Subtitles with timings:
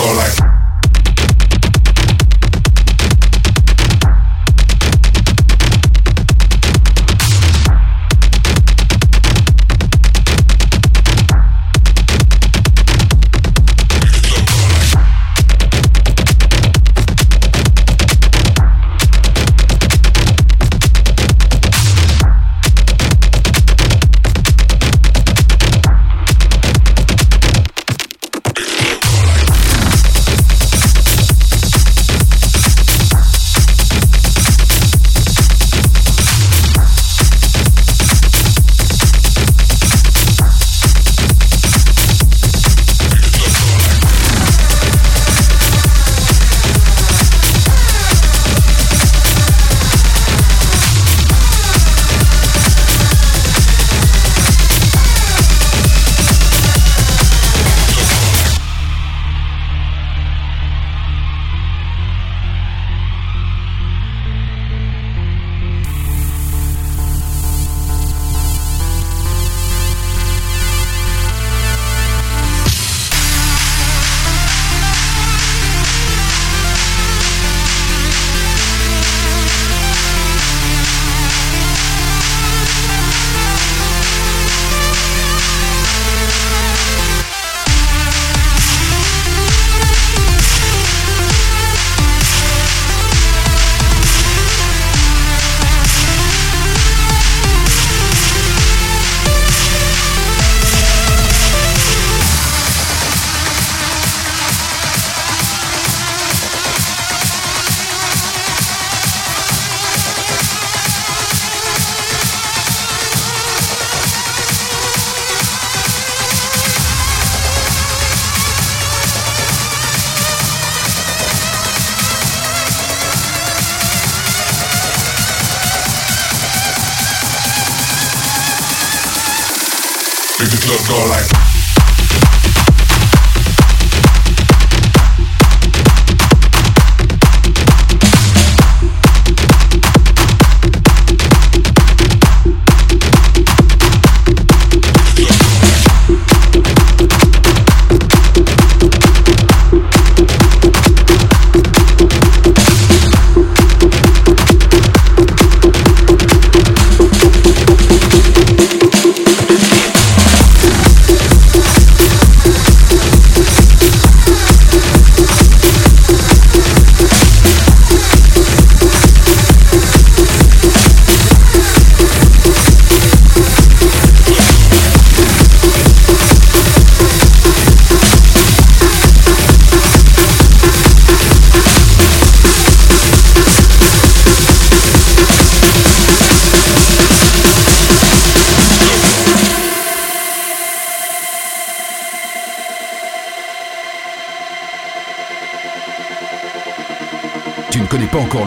[0.00, 0.39] go like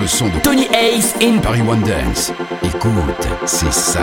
[0.04, 2.34] le son de Tony Ace in Paris One Dance.
[2.62, 4.02] Écoute, c'est ça.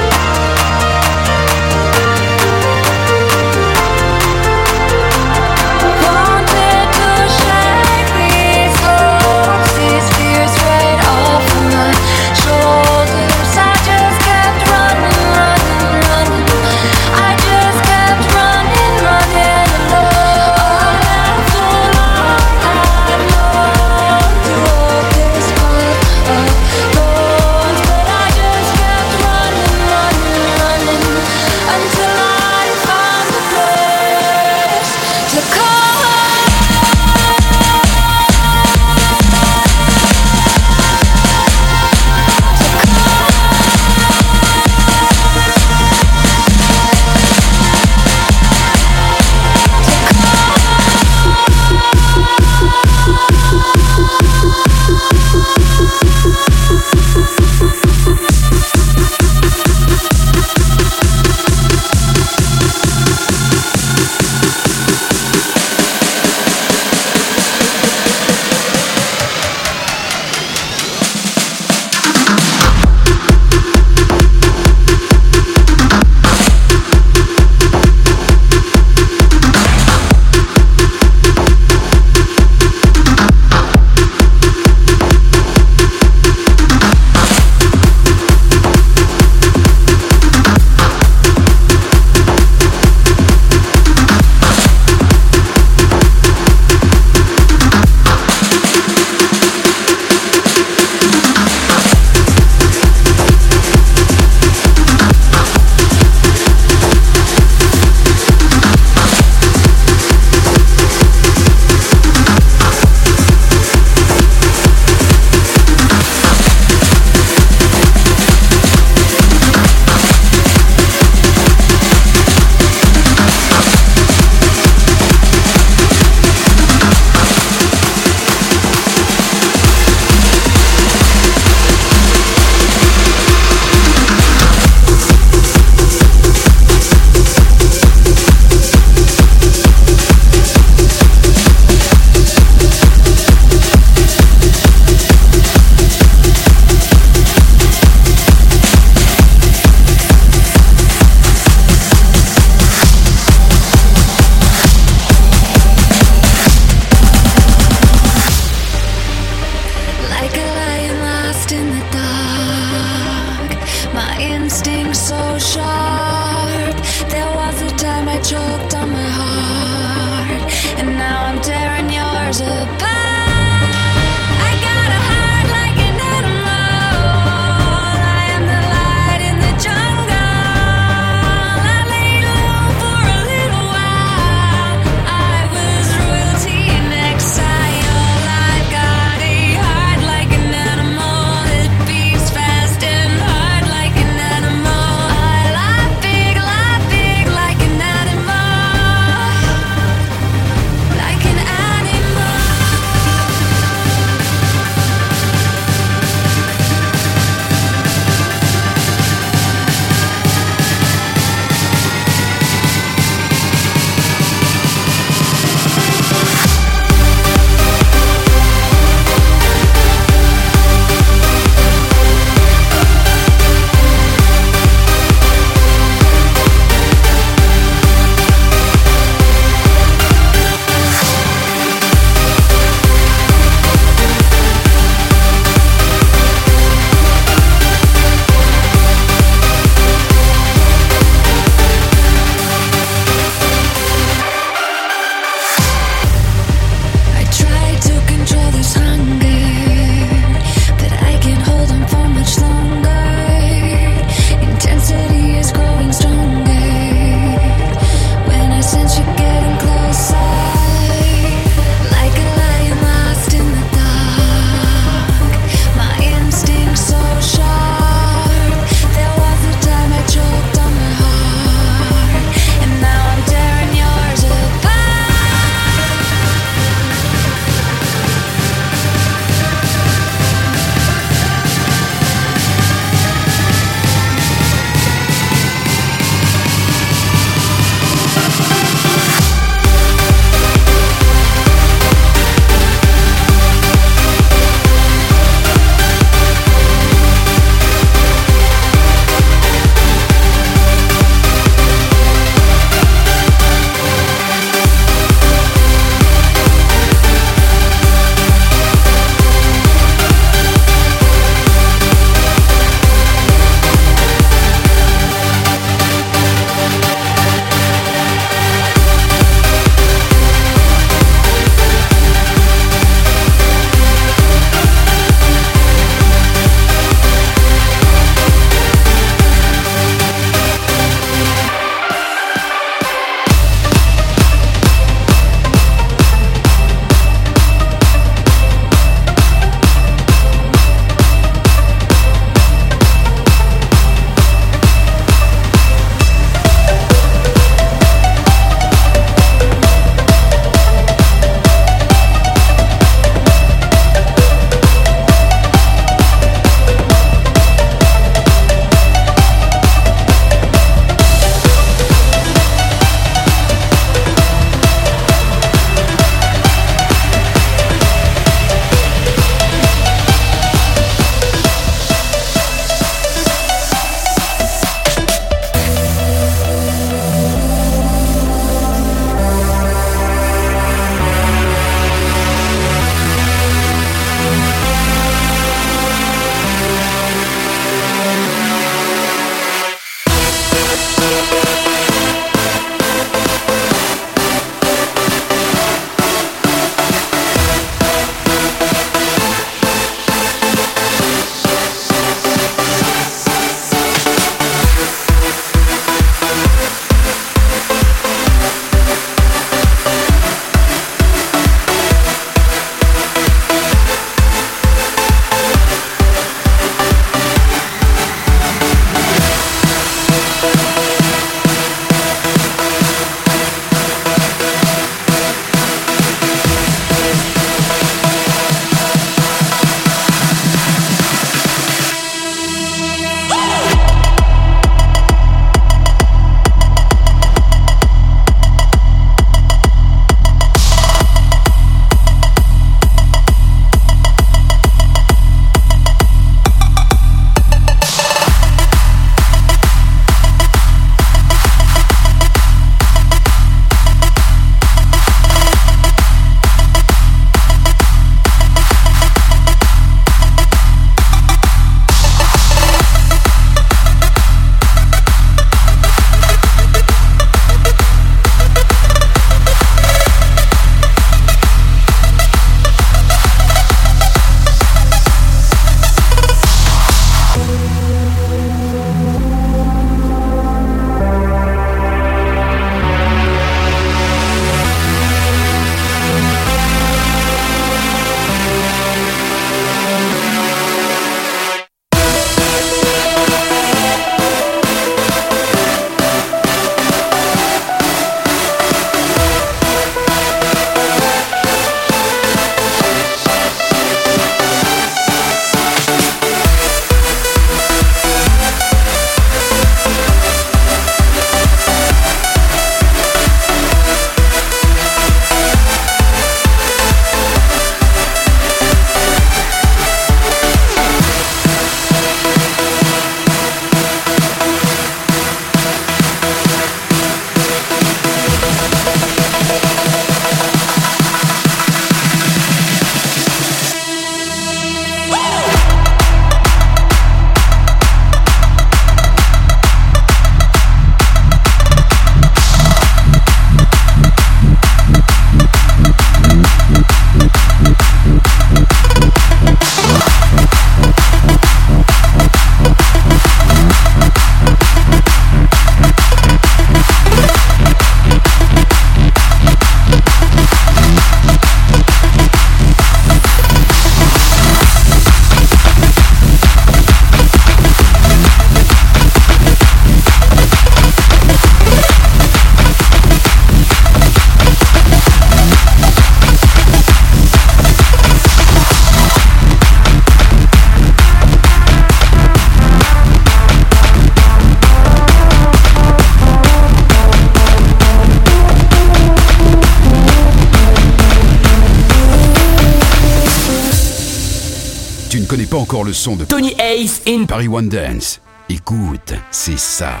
[595.86, 600.00] Le son de Tony Ace in Paris One Dance, écoute, c'est ça.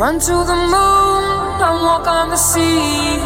[0.00, 3.20] Run to the moon and walk on the sea.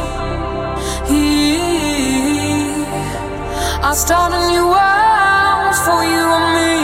[3.87, 6.75] I'll start a new world for you and me.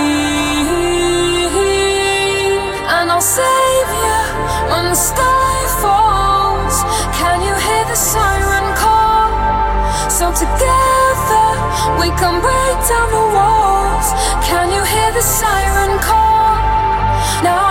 [2.96, 4.18] And I'll save you
[4.70, 6.76] when the sky falls.
[7.18, 9.30] Can you hear the siren call?
[10.08, 11.48] So together
[11.98, 14.08] we can break down the walls.
[14.46, 16.54] Can you hear the siren call?
[17.42, 17.70] Now